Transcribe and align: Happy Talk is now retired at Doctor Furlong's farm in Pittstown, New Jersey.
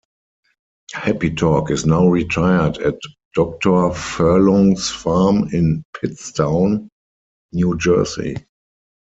Happy 0.93 1.29
Talk 1.29 1.69
is 1.69 1.85
now 1.85 2.07
retired 2.07 2.79
at 2.79 2.95
Doctor 3.35 3.91
Furlong's 3.93 4.89
farm 4.89 5.47
in 5.53 5.83
Pittstown, 5.95 6.87
New 7.53 7.77
Jersey. 7.77 8.35